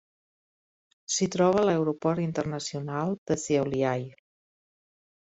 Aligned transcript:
S'hi 1.15 1.27
troba 1.35 1.65
l'Aeroport 1.69 2.21
Internacional 2.23 3.13
de 3.33 3.39
Šiauliai. 3.43 4.07